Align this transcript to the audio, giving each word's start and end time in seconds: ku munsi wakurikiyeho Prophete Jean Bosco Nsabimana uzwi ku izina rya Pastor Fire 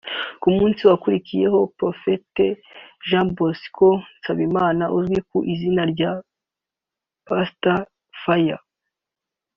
ku 0.41 0.47
munsi 0.57 0.81
wakurikiyeho 0.89 1.57
Prophete 1.79 2.45
Jean 3.07 3.27
Bosco 3.37 3.87
Nsabimana 4.19 4.85
uzwi 4.97 5.19
ku 5.29 5.37
izina 5.53 5.83
rya 5.91 6.11
Pastor 7.27 7.79
Fire 8.21 8.61